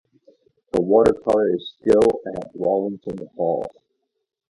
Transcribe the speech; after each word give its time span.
The 0.71 0.81
watercolour 0.81 1.55
is 1.55 1.75
still 1.79 2.23
at 2.35 2.55
Wallington 2.55 3.19
Hall. 3.35 3.67